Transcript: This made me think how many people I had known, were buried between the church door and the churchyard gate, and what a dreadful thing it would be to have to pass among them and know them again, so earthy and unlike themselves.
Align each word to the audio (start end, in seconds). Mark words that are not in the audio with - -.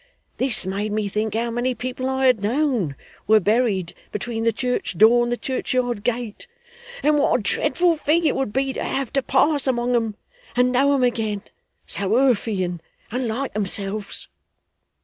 This 0.37 0.65
made 0.65 0.91
me 0.91 1.07
think 1.07 1.35
how 1.35 1.51
many 1.51 1.75
people 1.75 2.09
I 2.09 2.25
had 2.25 2.39
known, 2.39 2.95
were 3.27 3.39
buried 3.39 3.93
between 4.11 4.45
the 4.45 4.51
church 4.51 4.97
door 4.97 5.21
and 5.21 5.31
the 5.31 5.37
churchyard 5.37 6.03
gate, 6.03 6.47
and 7.03 7.19
what 7.19 7.39
a 7.39 7.43
dreadful 7.43 7.97
thing 7.97 8.25
it 8.25 8.33
would 8.35 8.51
be 8.51 8.73
to 8.73 8.83
have 8.83 9.13
to 9.13 9.21
pass 9.21 9.67
among 9.67 9.91
them 9.91 10.15
and 10.55 10.71
know 10.71 10.93
them 10.93 11.03
again, 11.03 11.43
so 11.85 12.17
earthy 12.17 12.63
and 12.63 12.81
unlike 13.11 13.53
themselves. 13.53 14.27